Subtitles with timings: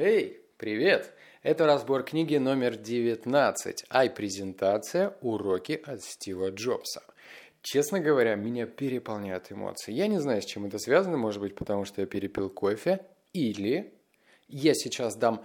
[0.00, 1.12] Эй, привет!
[1.42, 5.16] Это разбор книги номер 19 «Ай-презентация.
[5.22, 7.02] Уроки от Стива Джобса».
[7.62, 9.90] Честно говоря, меня переполняют эмоции.
[9.90, 13.00] Я не знаю, с чем это связано, может быть, потому что я перепил кофе,
[13.32, 13.92] или
[14.46, 15.44] я сейчас дам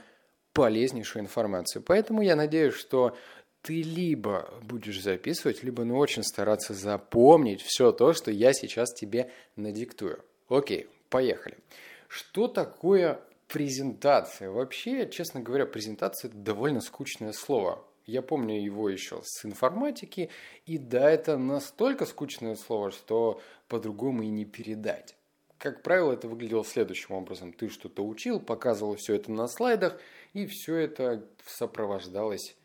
[0.53, 1.81] полезнейшую информацию.
[1.81, 3.17] Поэтому я надеюсь, что
[3.63, 9.31] ты либо будешь записывать, либо ну очень стараться запомнить все то, что я сейчас тебе
[9.55, 10.23] надиктую.
[10.47, 11.57] Окей, поехали.
[12.07, 13.19] Что такое
[13.53, 14.49] презентация.
[14.49, 17.85] Вообще, честно говоря, презентация– это довольно скучное слово.
[18.07, 20.31] Я помню его еще с информатики,
[20.65, 25.15] и да, это настолько скучное слово, что по-другому и не передать.
[25.59, 27.53] Как правило, это выглядело следующим образом.
[27.53, 30.01] Ты что-то учил, показывал все это на слайдах,
[30.33, 32.57] и все это сопровождалось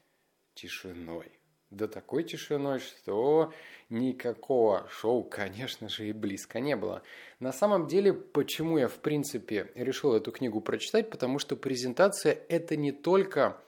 [0.55, 1.38] тишиной
[1.71, 3.53] до такой тишиной, что
[3.91, 7.03] никакого шоу, конечно же, и близко не было.
[7.41, 12.77] На самом деле, почему я, в принципе, решил эту книгу прочитать, потому что презентация– это
[12.77, 13.61] не только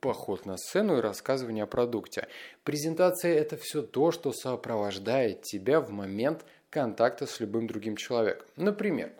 [0.00, 2.28] поход на сцену и рассказывание о продукте.
[2.62, 8.46] Презентация– это все то, что сопровождает тебя в момент контакта с любым другим человеком.
[8.56, 9.12] Например,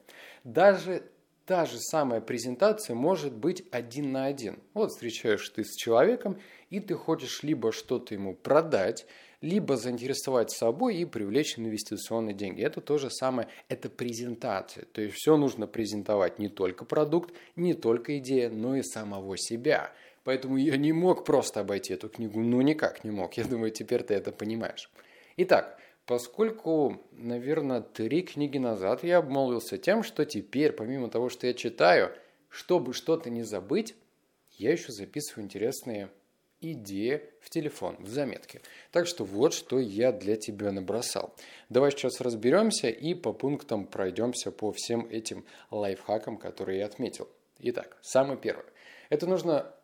[0.44, 1.02] даже
[1.46, 4.58] та же самая презентация может быть один на один.
[4.72, 6.38] Вот встречаешь ты с человеком,
[6.70, 9.06] и ты хочешь либо что-то ему продать,
[9.40, 12.62] либо заинтересовать собой и привлечь инвестиционные деньги.
[12.62, 14.86] Это то же самое, это презентация.
[14.86, 19.92] То есть все нужно презентовать не только продукт, не только идея, но и самого себя.
[20.24, 23.34] Поэтому я не мог просто обойти эту книгу, ну никак не мог.
[23.34, 24.90] Я думаю, теперь ты это понимаешь.
[25.36, 31.54] Итак, Поскольку, наверное, три книги назад я обмолвился тем, что теперь, помимо того, что я
[31.54, 32.12] читаю,
[32.50, 33.94] чтобы что-то не забыть,
[34.52, 36.10] я еще записываю интересные
[36.60, 38.60] идеи в телефон, в заметки.
[38.92, 41.34] Так что вот что я для тебя набросал.
[41.68, 47.28] Давай сейчас разберемся и по пунктам пройдемся по всем этим лайфхакам, которые я отметил.
[47.60, 48.66] Итак, самый первый.
[49.08, 49.74] Это нужно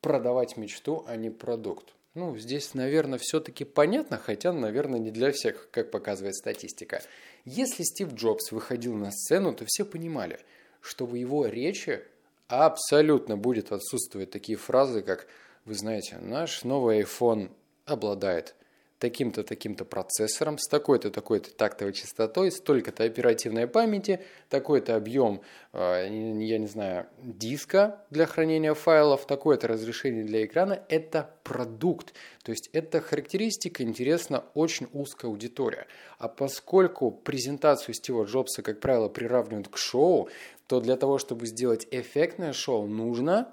[0.00, 1.95] продавать мечту, а не продукт.
[2.16, 7.02] Ну, здесь, наверное, все-таки понятно, хотя, наверное, не для всех, как показывает статистика.
[7.44, 10.40] Если Стив Джобс выходил на сцену, то все понимали,
[10.80, 12.02] что в его речи
[12.48, 15.26] абсолютно будет отсутствовать такие фразы, как
[15.66, 17.50] «Вы знаете, наш новый iPhone
[17.84, 18.54] обладает
[18.98, 25.42] таким-то, таким-то процессором, с такой-то, такой-то тактовой частотой, столько-то оперативной памяти, такой-то объем,
[25.72, 26.08] э,
[26.40, 30.82] я не знаю, диска для хранения файлов, такое-то разрешение для экрана.
[30.88, 32.14] Это продукт.
[32.42, 35.84] То есть эта характеристика интересна очень узкой аудитории.
[36.18, 40.28] А поскольку презентацию Стива Джобса, как правило, приравнивают к шоу,
[40.66, 43.52] то для того, чтобы сделать эффектное шоу, нужно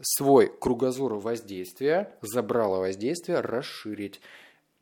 [0.00, 4.20] свой кругозор воздействия, забрало воздействия расширить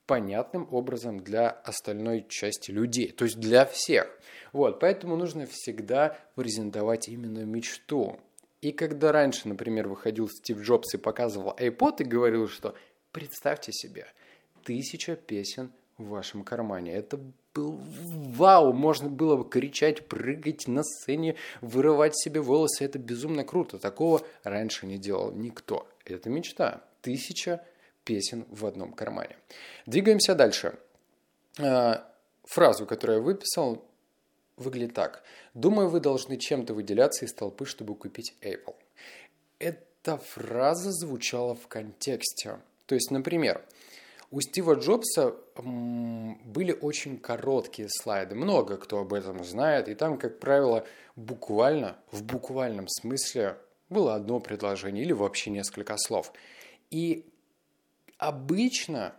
[0.06, 4.08] понятным образом для остальной части людей, то есть для всех.
[4.52, 8.18] Вот, поэтому нужно всегда презентовать именно мечту.
[8.62, 12.74] И когда раньше, например, выходил Стив Джобс и показывал iPod и говорил, что
[13.12, 14.06] представьте себе,
[14.64, 16.92] тысяча песен в вашем кармане.
[16.92, 17.18] Это
[17.54, 22.84] был вау, можно было бы кричать, прыгать на сцене, вырывать себе волосы.
[22.84, 23.78] Это безумно круто.
[23.78, 25.86] Такого раньше не делал никто.
[26.04, 26.82] Это мечта.
[27.00, 27.64] Тысяча
[28.06, 29.36] песен в одном кармане.
[29.84, 30.78] Двигаемся дальше.
[31.58, 32.10] А,
[32.44, 33.84] фразу, которую я выписал,
[34.56, 35.22] выглядит так.
[35.52, 38.76] Думаю, вы должны чем-то выделяться из толпы, чтобы купить Apple.
[39.58, 42.60] Эта фраза звучала в контексте.
[42.86, 43.62] То есть, например,
[44.30, 48.34] у Стива Джобса были очень короткие слайды.
[48.34, 49.88] Много кто об этом знает.
[49.88, 53.56] И там, как правило, буквально, в буквальном смысле
[53.88, 56.32] было одно предложение или вообще несколько слов.
[56.90, 57.24] И
[58.18, 59.14] обычно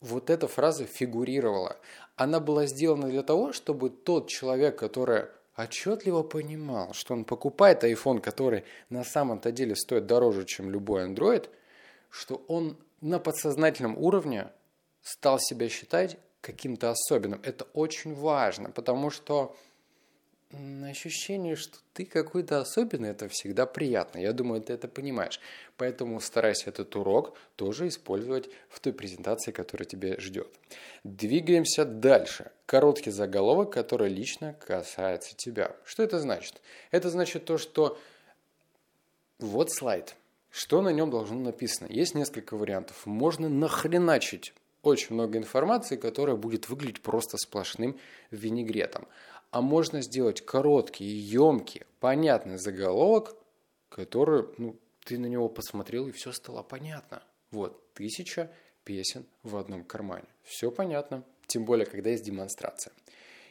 [0.00, 1.76] вот эта фраза фигурировала.
[2.16, 5.26] Она была сделана для того, чтобы тот человек, который
[5.56, 11.48] отчетливо понимал, что он покупает iPhone, который на самом-то деле стоит дороже, чем любой Android,
[12.08, 14.48] что он на подсознательном уровне
[15.02, 17.40] стал себя считать каким-то особенным.
[17.42, 19.56] Это очень важно, потому что
[20.52, 24.18] ощущение, что ты какой-то особенный, это всегда приятно.
[24.18, 25.40] Я думаю, ты это понимаешь.
[25.76, 30.48] Поэтому старайся этот урок тоже использовать в той презентации, которая тебя ждет.
[31.04, 32.50] Двигаемся дальше.
[32.66, 35.76] Короткий заголовок, который лично касается тебя.
[35.84, 36.60] Что это значит?
[36.90, 37.98] Это значит то, что
[39.38, 40.16] вот слайд.
[40.50, 41.86] Что на нем должно написано?
[41.90, 43.06] Есть несколько вариантов.
[43.06, 47.98] Можно нахреначить очень много информации, которая будет выглядеть просто сплошным
[48.30, 49.06] винегретом
[49.50, 53.36] а можно сделать короткий, емкий, понятный заголовок,
[53.88, 57.22] который, ну, ты на него посмотрел и все стало понятно.
[57.50, 58.50] Вот, тысяча
[58.84, 60.26] песен в одном кармане.
[60.42, 62.92] Все понятно, тем более, когда есть демонстрация.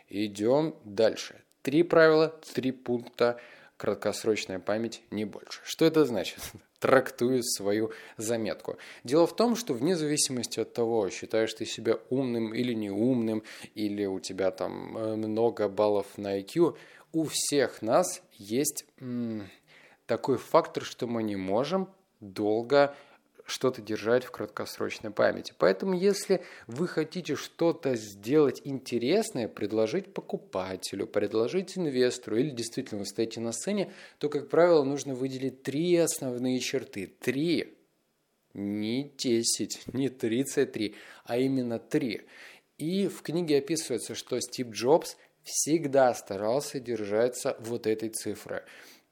[0.07, 1.41] Идем дальше.
[1.61, 3.39] Три правила, три пункта
[3.79, 5.61] краткосрочная память не больше.
[5.63, 6.39] Что это значит?
[6.79, 8.77] Трактую свою заметку.
[9.05, 13.41] Дело в том, что вне зависимости от того, считаешь ты себя умным или неумным,
[13.75, 16.75] или у тебя там э, много баллов на IQ,
[17.13, 19.49] у всех нас есть м-
[20.05, 21.89] такой фактор, что мы не можем
[22.19, 22.93] долго
[23.49, 25.53] что-то держать в краткосрочной памяти.
[25.57, 33.39] Поэтому, если вы хотите что-то сделать интересное, предложить покупателю, предложить инвестору или действительно вы стоите
[33.39, 37.07] на сцене, то, как правило, нужно выделить три основные черты.
[37.19, 37.75] Три.
[38.53, 40.95] Не 10, не 33,
[41.25, 42.21] а именно три.
[42.77, 48.63] И в книге описывается, что Стив Джобс всегда старался держаться вот этой цифры.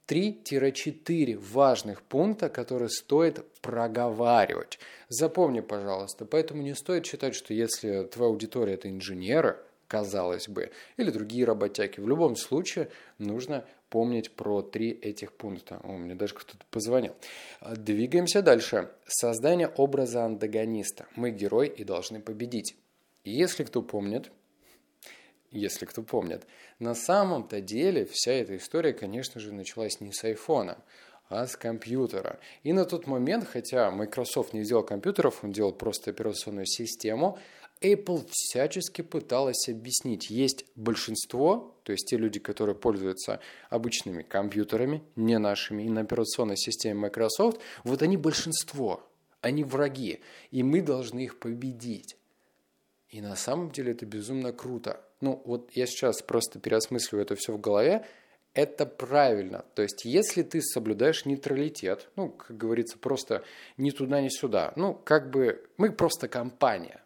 [0.07, 4.80] 3-4 важных пункта, которые стоит проговаривать.
[5.09, 9.57] Запомни, пожалуйста, поэтому не стоит считать, что если твоя аудитория это инженеры,
[9.88, 15.80] казалось бы, или другие работяги, в любом случае нужно помнить про три этих пункта.
[15.83, 17.15] О, мне даже кто-то позвонил.
[17.62, 18.92] Двигаемся дальше.
[19.07, 21.07] Создание образа антагониста.
[21.15, 22.75] Мы герой и должны победить.
[23.24, 24.31] Если кто помнит,
[25.52, 26.46] если кто помнит.
[26.80, 30.78] На самом-то деле вся эта история, конечно же, началась не с айфона,
[31.30, 32.40] а с компьютера.
[32.64, 37.38] И на тот момент, хотя Microsoft не сделал компьютеров, он делал просто операционную систему,
[37.82, 40.30] Apple всячески пыталась объяснить.
[40.30, 43.40] Есть большинство, то есть те люди, которые пользуются
[43.70, 49.08] обычными компьютерами, не нашими, и на операционной системе Microsoft, вот они большинство,
[49.42, 52.18] они враги, и мы должны их победить.
[53.10, 57.54] И на самом деле это безумно круто ну вот я сейчас просто переосмысливаю это все
[57.54, 58.06] в голове,
[58.58, 59.66] это правильно.
[59.75, 63.44] То есть, если ты соблюдаешь нейтралитет, ну, как говорится, просто
[63.78, 67.04] ни туда, ни сюда, ну, как бы мы просто компания,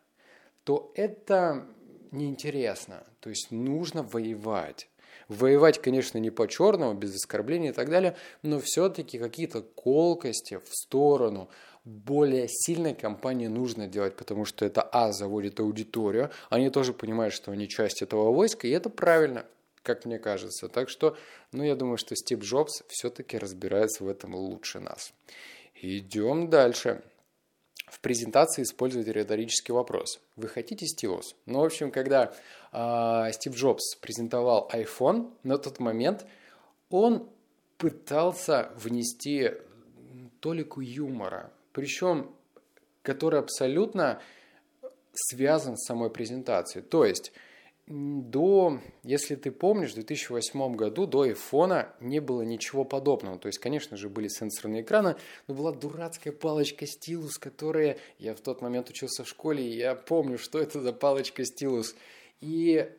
[0.64, 1.68] то это
[2.12, 3.04] неинтересно.
[3.20, 4.88] То есть, нужно воевать.
[5.32, 11.50] Воевать, конечно, не по-черному, без оскорблений и так далее, но все-таки какие-то колкости в сторону
[11.86, 17.54] более сильной компании нужно делать, потому что это, а, заводит аудиторию, они тоже понимают, что
[17.54, 19.46] они часть этого войска, и это правильно,
[19.84, 20.68] как мне кажется.
[20.68, 21.16] Так что,
[21.54, 25.14] ну, я думаю, что Стив Джобс все-таки разбирается в этом лучше нас.
[25.76, 27.02] Идем дальше.
[27.92, 30.20] В презентации используйте риторический вопрос.
[30.36, 31.36] Вы хотите стилус?
[31.46, 32.34] Ну, в общем, когда
[32.72, 36.26] э, Стив Джобс презентовал iPhone, на тот момент
[36.90, 37.30] он
[37.78, 39.52] пытался внести
[40.40, 42.32] толику юмора причем
[43.02, 44.22] который абсолютно
[45.14, 46.86] связан с самой презентацией.
[46.86, 47.32] То есть
[47.88, 53.38] до, если ты помнишь, в 2008 году до iPhone не было ничего подобного.
[53.38, 55.16] То есть, конечно же, были сенсорные экраны,
[55.48, 57.98] но была дурацкая палочка стилус, которая...
[58.18, 61.96] Я в тот момент учился в школе, и я помню, что это за палочка стилус.
[62.40, 62.90] И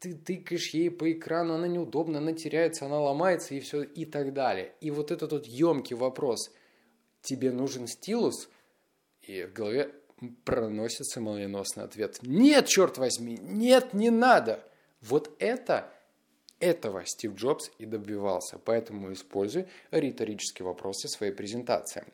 [0.00, 4.32] ты тыкаешь ей по экрану, она неудобна, она теряется, она ломается и все, и так
[4.32, 4.72] далее.
[4.80, 6.50] И вот этот вот емкий вопрос–
[7.24, 8.48] тебе нужен стилус?
[9.22, 9.92] И в голове
[10.30, 12.18] проносится молниеносный ответ.
[12.22, 14.64] Нет, черт возьми, нет, не надо.
[15.00, 15.90] Вот это,
[16.60, 18.58] этого Стив Джобс и добивался.
[18.58, 22.04] Поэтому используй риторические вопросы в своей презентации.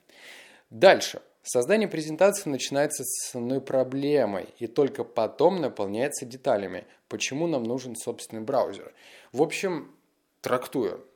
[0.70, 1.22] Дальше.
[1.42, 6.86] Создание презентации начинается с одной проблемой и только потом наполняется деталями.
[7.08, 8.92] Почему нам нужен собственный браузер?
[9.32, 9.94] В общем,
[10.42, 11.06] трактую.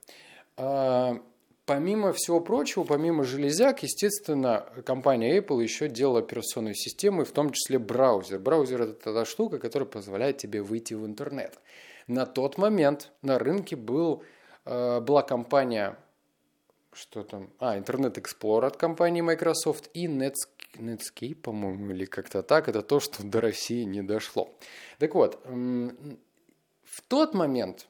[1.67, 7.51] Помимо всего прочего, помимо железяк, естественно, компания Apple еще делала операционную систему, и в том
[7.51, 8.39] числе браузер.
[8.39, 11.59] Браузер– это та штука, которая позволяет тебе выйти в интернет.
[12.07, 14.23] На тот момент на рынке был,
[14.67, 15.97] э, была компания,
[16.93, 22.69] что там, а, Internet Explorer от компании Microsoft и Netscape, Netscape по-моему, или как-то так.
[22.69, 24.55] Это то, что до России не дошло.
[24.99, 27.89] Так вот, в тот момент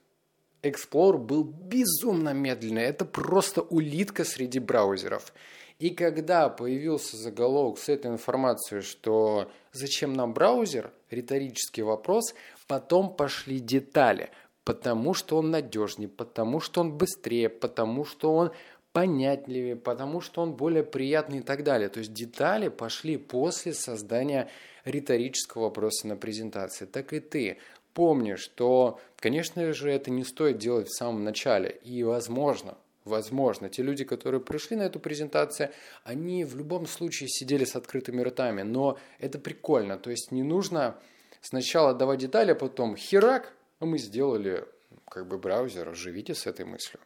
[0.65, 2.83] Explorer был безумно медленный.
[2.83, 5.35] Это просто улитка среди браузеров.
[5.79, 12.35] И когда появился заголовок с этой информацией, что зачем нам браузер, риторический вопрос,
[12.67, 14.31] потом пошли детали.
[14.65, 18.53] Потому что он надежнее, потому что он быстрее, потому что он
[18.93, 21.91] понятливее, потому что он более приятный и так далее.
[21.91, 24.49] То есть детали пошли после создания
[24.87, 26.87] риторического вопроса на презентации.
[26.87, 27.59] Так и ты
[27.95, 31.71] помни, что, конечно же, это не стоит делать в самом начале.
[31.83, 35.71] И, возможно, возможно, те люди, которые пришли на эту презентацию,
[36.03, 38.63] они в любом случае сидели с открытыми ртами.
[38.63, 39.97] Но это прикольно.
[39.97, 40.97] То есть не нужно
[41.41, 44.65] сначала давать детали, а потом херак, а мы сделали
[45.09, 45.95] как бы браузер.
[45.95, 47.01] Живите с этой мыслью.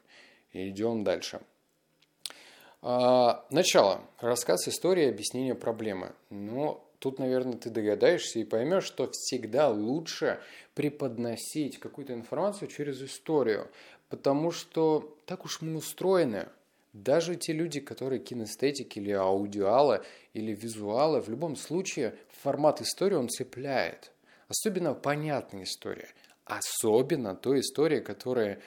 [0.52, 1.40] И идем дальше.
[2.80, 4.00] А, начало.
[4.20, 6.12] Рассказ истории, объяснение проблемы.
[6.30, 10.40] Но Тут, наверное, ты догадаешься и поймешь, что всегда лучше
[10.74, 13.68] преподносить какую-то информацию через историю.
[14.08, 16.48] потому что так уж мы устроены.
[16.94, 20.02] Даже те люди, которые кинестетики или аудиалы,
[20.32, 24.10] или визуалы, в любом случае формат истории он цепляет.
[24.48, 26.08] Особенно понятная история.
[26.46, 28.60] Особенно той история, которая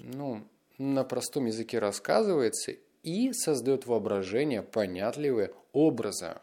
[0.00, 0.42] ну,
[0.78, 6.34] на простом языке рассказывается и создает воображение, понятливые образы.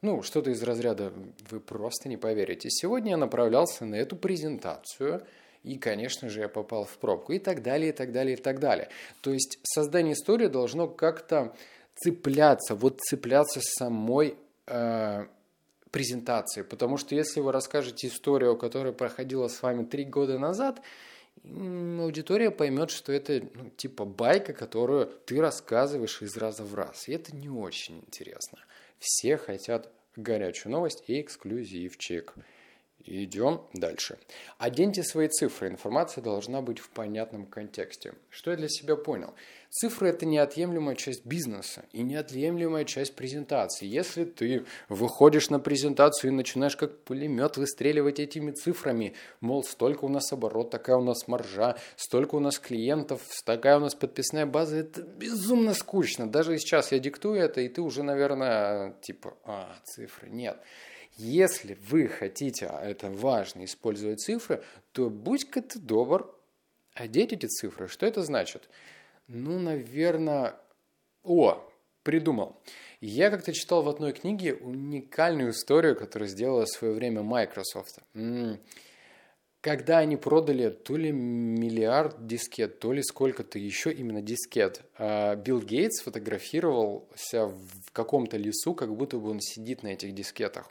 [0.00, 1.12] Ну, что-то из разряда
[1.50, 2.70] «вы просто не поверите».
[2.70, 5.26] Сегодня я направлялся на эту презентацию,
[5.64, 8.60] и, конечно же, я попал в пробку, и так далее, и так далее, и так
[8.60, 8.90] далее.
[9.22, 11.52] То есть создание истории должно как-то
[11.96, 14.36] цепляться, вот цепляться самой
[14.66, 15.26] э,
[15.90, 16.62] презентации.
[16.62, 20.80] Потому что если вы расскажете историю, которая проходила с вами три года назад,
[21.44, 27.08] аудитория поймет, что это ну, типа байка, которую ты рассказываешь из раза в раз.
[27.08, 28.58] И это не очень интересно.
[28.98, 32.34] Все хотят горячую новость и эксклюзивчик.
[33.04, 34.18] Идем дальше.
[34.58, 35.68] Оденьте свои цифры.
[35.68, 38.14] Информация должна быть в понятном контексте.
[38.28, 39.34] Что я для себя понял?
[39.70, 43.86] Цифры– это неотъемлемая часть бизнеса и неотъемлемая часть презентации.
[43.86, 50.08] Если ты выходишь на презентацию и начинаешь как пулемет выстреливать этими цифрами, мол, столько у
[50.08, 54.78] нас оборот, такая у нас маржа, столько у нас клиентов, такая у нас подписная база,
[54.78, 56.26] это безумно скучно.
[56.26, 60.58] Даже сейчас я диктую это, и ты уже, наверное, типа, а, цифры, нет.
[61.18, 66.34] Если вы хотите, а это важно, использовать цифры, то будь-ка ты добр,
[66.94, 67.86] одеть эти цифры.
[67.88, 68.70] Что это значит?
[69.28, 70.56] Ну, наверное...
[71.22, 71.62] О,
[72.02, 72.56] придумал.
[73.00, 77.98] Я как-то читал в одной книге уникальную историю, которую сделала в свое время Microsoft.
[79.60, 85.60] Когда они продали то ли миллиард дискет, то ли сколько-то еще именно дискет, а Билл
[85.60, 90.70] Гейтс фотографировался в каком-то лесу, как будто бы он сидит на этих дискетах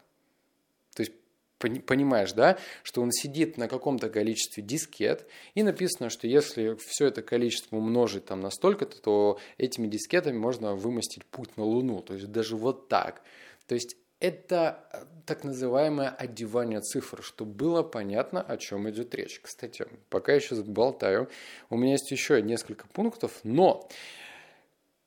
[1.58, 7.22] понимаешь, да, что он сидит на каком-то количестве дискет, и написано, что если все это
[7.22, 12.32] количество умножить там на столько-то, то этими дискетами можно вымостить путь на Луну, то есть
[12.32, 13.22] даже вот так.
[13.68, 19.40] То есть это э, так называемое одевание цифр, чтобы было понятно, о чем идет речь.
[19.42, 21.30] Кстати, пока я сейчас болтаю,
[21.70, 23.88] у меня есть еще несколько пунктов, но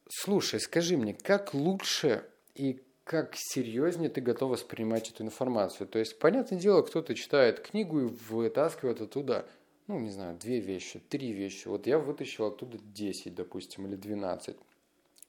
[0.09, 5.89] слушай, скажи мне, как лучше и как серьезнее ты готов воспринимать эту информацию.
[5.89, 9.49] То есть, понятное дело, кто-то читает книгу и вытаскивает оттуда,
[9.89, 11.67] ну, не знаю, две вещи, три вещи.
[11.67, 14.57] Вот я вытащил оттуда 10, допустим, или 12.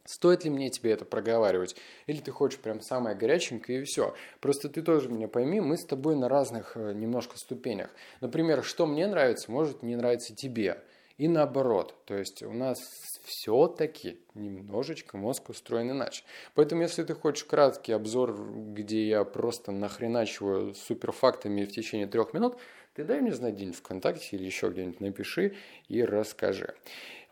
[0.05, 1.75] Стоит ли мне тебе это проговаривать?
[2.05, 4.13] Или ты хочешь прям самое горяченькое и все?
[4.41, 7.89] Просто ты тоже меня пойми, мы с тобой на разных э, немножко ступенях.
[8.19, 10.83] Например, что мне нравится, может не нравится тебе.
[11.21, 11.93] И наоборот.
[12.05, 12.79] То есть у нас
[13.25, 16.23] все-таки немножечко мозг устроен иначе.
[16.55, 18.35] Поэтому, если ты хочешь краткий обзор,
[18.73, 22.57] где я просто нахреначиваю суперфактами в течение трех минут,
[22.95, 25.53] ты дай мне знать день ВКонтакте или еще где-нибудь напиши
[25.89, 26.73] и расскажи.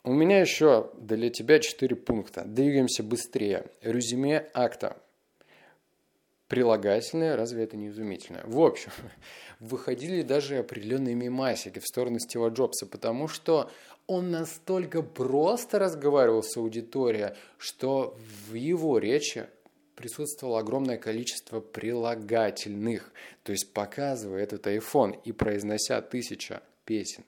[0.04, 2.44] У меня еще для тебя четыре пункта.
[2.46, 3.72] Двигаемся быстрее.
[3.82, 5.02] Резюме акта.
[6.50, 8.42] Прилагательное, разве это не изумительно?
[8.44, 8.92] В общем,
[9.60, 13.70] выходили даже определенные мемасики в сторону Стива Джобса, потому что
[14.08, 19.46] он настолько просто разговаривал с аудиторией, что в его речи
[19.94, 23.14] присутствовало огромное количество прилагательных.
[23.44, 27.26] То есть, показывая этот iPhone и произнося тысяча песен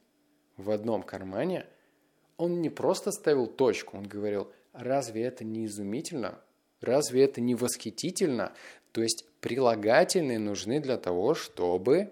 [0.58, 1.68] в одном кармане,
[2.38, 6.40] он не просто ставил точку, он говорил, разве это не изумительно?
[6.82, 8.54] Разве это не восхитительно?
[8.92, 12.12] То есть прилагательные нужны для того, чтобы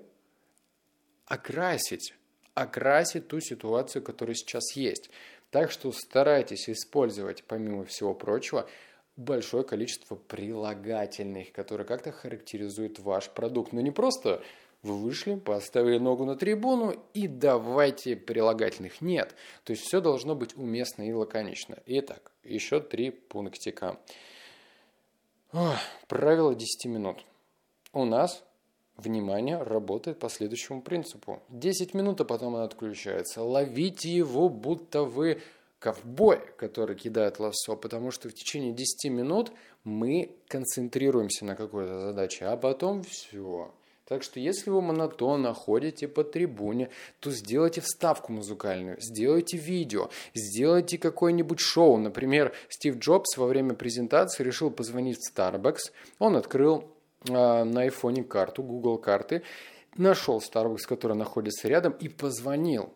[1.26, 2.14] окрасить
[2.54, 5.10] окрасит ту ситуацию, которая сейчас есть.
[5.52, 8.70] Так что старайтесь использовать, помимо всего прочего,
[9.16, 13.74] большое количество прилагательных, которые как-то характеризуют ваш продукт.
[13.74, 14.44] Но не просто
[14.84, 19.02] вы вышли, поставили ногу на трибуну и давайте прилагательных.
[19.02, 19.36] Нет.
[19.64, 21.80] То есть все должно быть уместно и лаконично.
[21.86, 24.00] Итак, еще три пунктика.
[25.52, 25.76] Ох,
[26.08, 27.18] правило 10 минут.
[27.94, 28.44] У нас
[29.00, 31.42] Внимание работает по следующему принципу.
[31.48, 33.42] 10 минут, а потом она отключается.
[33.42, 35.42] Ловите его, будто вы
[35.80, 39.54] ковбой, который кидает лассо, потому что в течение 10 минут
[39.86, 43.72] мы концентрируемся на какой-то задаче, а потом все.
[44.10, 46.90] Так что если вы монотонно ходите по трибуне,
[47.20, 51.98] то сделайте вставку музыкальную, сделайте видео, сделайте какое-нибудь шоу.
[51.98, 55.92] Например, Стив Джобс во время презентации решил позвонить в Starbucks.
[56.18, 56.86] Он открыл
[57.30, 59.44] а, на айфоне карту, Google карты,
[59.96, 62.92] нашел Starbucks, который находится рядом, и позвонил.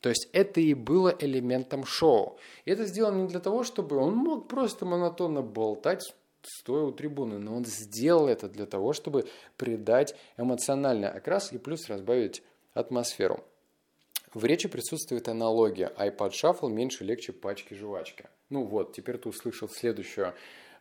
[0.00, 2.40] То есть это и было элементом шоу.
[2.64, 7.38] И это сделано не для того, чтобы он мог просто монотонно болтать, стоя у трибуны,
[7.38, 12.42] но он сделал это для того, чтобы придать эмоциональный окрас и плюс разбавить
[12.74, 13.44] атмосферу.
[14.32, 15.92] В речи присутствует аналогия.
[15.98, 18.26] iPad Shuffle меньше легче пачки жвачки.
[18.48, 20.32] Ну вот, теперь ты услышал следующую э,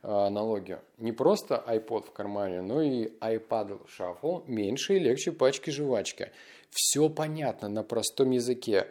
[0.07, 0.81] аналогию.
[0.97, 6.31] Не просто iPod в кармане, но и iPad Shuffle меньше и легче пачки жвачки.
[6.69, 8.87] Все понятно на простом языке.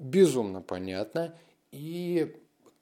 [0.00, 1.38] Безумно понятно.
[1.70, 2.34] И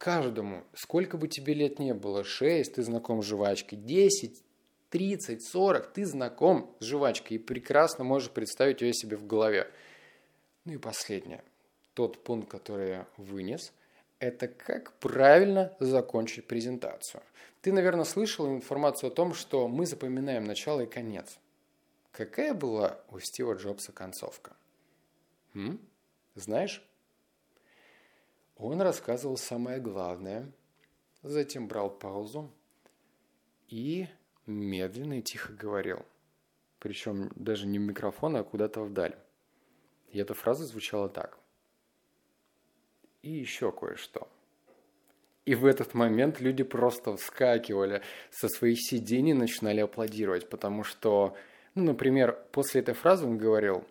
[0.05, 4.45] каждому, сколько бы тебе лет не было, 6, ты знаком с жвачкой, 10,
[4.91, 9.67] 30, 40, ты знаком с жвачкой и прекрасно можешь представить ее себе в голове.
[10.67, 11.43] Ну и последнее.
[11.95, 13.73] Тот пункт, который я вынес,
[14.19, 17.23] это как правильно закончить презентацию.
[17.63, 21.39] Ты, наверное, слышал информацию о том, что мы запоминаем начало и конец.
[22.13, 24.55] Какая была у Стива Джобса концовка?
[25.55, 25.81] М?
[26.35, 26.83] Знаешь?
[28.57, 30.51] Он рассказывал самое главное,
[31.23, 32.53] затем брал паузу
[33.69, 34.07] и
[34.47, 36.05] медленно и тихо говорил.
[36.79, 39.17] Причем даже не в микрофон, а куда-то вдаль.
[40.11, 41.39] И эта фраза звучала так.
[43.23, 44.29] И еще кое-что.
[45.45, 51.37] И в этот момент люди просто вскакивали со своих сидений и начинали аплодировать, потому что,
[51.75, 53.85] ну, например, после этой фразы он говорил,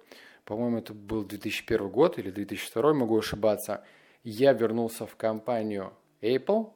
[0.45, 3.85] по-моему, это был 2001 год или 2002, могу ошибаться,
[4.23, 6.71] я вернулся в компанию Apple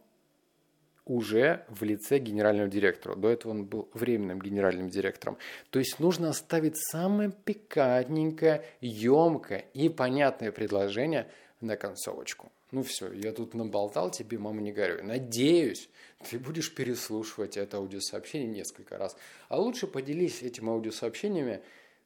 [1.06, 3.16] уже в лице генерального директора.
[3.16, 5.38] До этого он был временным генеральным директором.
[5.70, 11.30] То есть нужно оставить самое пикантненькое, емкое и понятное предложение
[11.62, 12.51] на концовочку.
[12.72, 15.01] Ну все, я тут наболтал тебе, мама, не горюй.
[15.01, 15.89] Надеюсь,
[16.30, 19.16] ты будешь переслушивать это аудиосообщение несколько раз.
[19.48, 21.62] А лучше поделись этим аудиосообщениями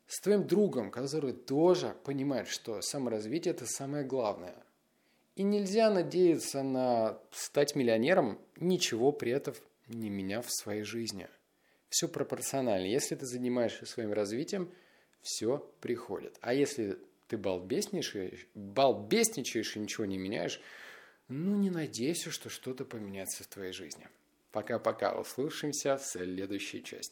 [0.05, 4.53] с твоим другом, который тоже понимает, что саморазвитие– это самое главное–
[5.35, 9.55] и нельзя надеяться на стать миллионером, ничего при этом
[9.87, 11.27] не меняв в своей жизни.
[11.89, 12.85] Все пропорционально.
[12.85, 14.71] Если ты занимаешься своим развитием,
[15.21, 16.37] все приходит.
[16.41, 16.97] А если
[17.27, 20.61] ты балбесничаешь, балбесничаешь и ничего не меняешь,
[21.27, 24.07] ну не надейся, что что-то поменяется в твоей жизни.
[24.51, 27.09] Пока-пока, услышимся в следующей части.